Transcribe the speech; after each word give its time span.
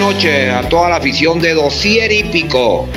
noches 0.00 0.48
a 0.48 0.66
toda 0.66 0.88
la 0.88 0.96
afición 0.96 1.42
de 1.42 1.52
Dosier 1.52 2.10
Hípico, 2.10 2.88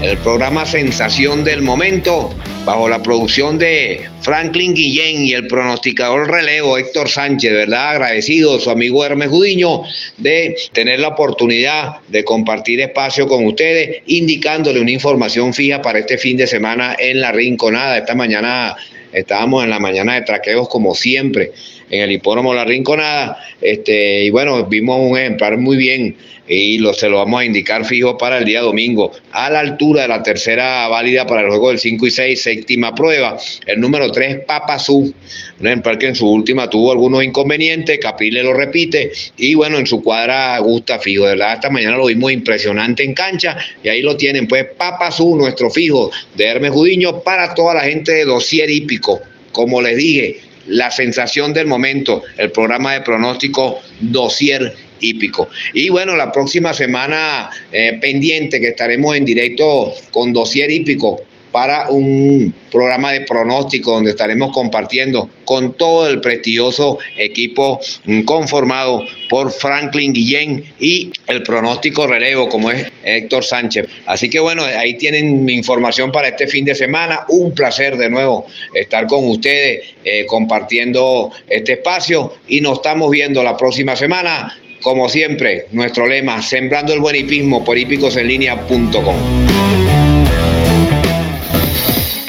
el 0.00 0.16
programa 0.18 0.64
Sensación 0.64 1.42
del 1.42 1.62
Momento, 1.62 2.30
bajo 2.64 2.88
la 2.88 3.02
producción 3.02 3.58
de 3.58 4.08
Franklin 4.20 4.72
Guillén 4.72 5.24
y 5.24 5.32
el 5.32 5.48
pronosticador 5.48 6.30
relevo 6.30 6.78
Héctor 6.78 7.08
Sánchez, 7.08 7.52
¿verdad? 7.52 7.90
Agradecido 7.90 8.60
su 8.60 8.70
amigo 8.70 9.04
Hermes 9.04 9.30
Judiño 9.30 9.82
de 10.16 10.54
tener 10.70 11.00
la 11.00 11.08
oportunidad 11.08 11.96
de 12.06 12.22
compartir 12.22 12.82
espacio 12.82 13.26
con 13.26 13.44
ustedes, 13.44 14.02
indicándole 14.06 14.80
una 14.80 14.92
información 14.92 15.52
fija 15.52 15.82
para 15.82 15.98
este 15.98 16.18
fin 16.18 16.36
de 16.36 16.46
semana 16.46 16.94
en 17.00 17.20
la 17.20 17.32
Rinconada. 17.32 17.98
Esta 17.98 18.14
mañana 18.14 18.76
estábamos 19.12 19.64
en 19.64 19.70
la 19.70 19.78
mañana 19.78 20.14
de 20.14 20.22
traqueos 20.22 20.68
como 20.68 20.94
siempre 20.94 21.52
en 21.90 22.02
el 22.02 22.12
hipódromo 22.12 22.54
La 22.54 22.64
Rinconada. 22.64 23.38
Este, 23.60 24.24
y 24.24 24.30
bueno, 24.30 24.64
vimos 24.66 24.98
un 25.00 25.18
ejemplar 25.18 25.58
muy 25.58 25.76
bien 25.76 26.16
y 26.48 26.78
lo, 26.78 26.94
se 26.94 27.08
lo 27.08 27.18
vamos 27.18 27.42
a 27.42 27.44
indicar 27.44 27.84
fijo 27.84 28.16
para 28.16 28.38
el 28.38 28.44
día 28.44 28.62
domingo, 28.62 29.12
a 29.32 29.50
la 29.50 29.60
altura 29.60 30.02
de 30.02 30.08
la 30.08 30.22
tercera 30.22 30.88
válida 30.88 31.26
para 31.26 31.42
el 31.42 31.48
juego 31.48 31.68
del 31.68 31.78
5 31.78 32.06
y 32.06 32.10
6, 32.10 32.42
séptima 32.42 32.94
prueba. 32.94 33.36
El 33.66 33.80
número 33.80 34.10
3, 34.10 34.44
Papazú, 34.46 35.12
un 35.60 35.66
ejemplar 35.66 35.98
que 35.98 36.06
en 36.08 36.14
su 36.14 36.26
última 36.26 36.70
tuvo 36.70 36.92
algunos 36.92 37.22
inconvenientes, 37.22 37.98
Caprile 37.98 38.42
lo 38.42 38.54
repite, 38.54 39.12
y 39.36 39.54
bueno, 39.54 39.78
en 39.78 39.86
su 39.86 40.02
cuadra 40.02 40.58
gusta 40.60 40.98
fijo, 40.98 41.24
de 41.24 41.32
verdad, 41.32 41.54
esta 41.54 41.70
mañana 41.70 41.96
lo 41.96 42.06
vimos 42.06 42.32
impresionante 42.32 43.04
en 43.04 43.12
cancha, 43.12 43.56
y 43.82 43.88
ahí 43.88 44.00
lo 44.00 44.16
tienen, 44.16 44.48
pues 44.48 44.66
Papazú, 44.76 45.36
nuestro 45.36 45.70
fijo 45.70 46.10
de 46.34 46.46
Hermes 46.46 46.70
Judiño, 46.70 47.20
para 47.20 47.54
toda 47.54 47.74
la 47.74 47.80
gente 47.82 48.12
de 48.12 48.24
Dosier 48.24 48.70
Hípico. 48.70 49.07
Como 49.52 49.80
les 49.80 49.96
dije, 49.96 50.40
la 50.66 50.90
sensación 50.90 51.52
del 51.52 51.66
momento, 51.66 52.22
el 52.36 52.50
programa 52.50 52.94
de 52.94 53.00
pronóstico 53.00 53.80
Dosier 54.00 54.74
hípico. 55.00 55.48
Y 55.74 55.88
bueno, 55.88 56.16
la 56.16 56.30
próxima 56.32 56.74
semana 56.74 57.50
eh, 57.72 57.98
pendiente 58.00 58.60
que 58.60 58.68
estaremos 58.68 59.16
en 59.16 59.24
directo 59.24 59.94
con 60.10 60.32
Dosier 60.32 60.70
hípico 60.70 61.22
para 61.58 61.90
un 61.90 62.54
programa 62.70 63.10
de 63.10 63.22
pronóstico 63.22 63.90
donde 63.90 64.10
estaremos 64.10 64.52
compartiendo 64.52 65.28
con 65.44 65.76
todo 65.76 66.08
el 66.08 66.20
prestigioso 66.20 67.00
equipo 67.16 67.80
mm, 68.04 68.22
conformado 68.22 69.02
por 69.28 69.50
Franklin 69.50 70.12
Guillén 70.12 70.64
y 70.78 71.10
el 71.26 71.42
pronóstico 71.42 72.06
relevo 72.06 72.48
como 72.48 72.70
es 72.70 72.86
Héctor 73.02 73.42
Sánchez. 73.42 73.88
Así 74.06 74.30
que 74.30 74.38
bueno, 74.38 74.62
ahí 74.62 74.96
tienen 74.98 75.44
mi 75.44 75.54
información 75.54 76.12
para 76.12 76.28
este 76.28 76.46
fin 76.46 76.64
de 76.64 76.76
semana. 76.76 77.24
Un 77.28 77.52
placer 77.52 77.96
de 77.96 78.08
nuevo 78.08 78.46
estar 78.72 79.08
con 79.08 79.28
ustedes 79.28 79.80
eh, 80.04 80.26
compartiendo 80.26 81.32
este 81.48 81.72
espacio 81.72 82.34
y 82.46 82.60
nos 82.60 82.74
estamos 82.74 83.10
viendo 83.10 83.42
la 83.42 83.56
próxima 83.56 83.96
semana. 83.96 84.56
Como 84.80 85.08
siempre, 85.08 85.66
nuestro 85.72 86.06
lema, 86.06 86.40
sembrando 86.40 86.92
el 86.92 87.00
buen 87.00 87.16
hipismo 87.16 87.64
por 87.64 87.76
hipicosenlinea.com 87.76 90.17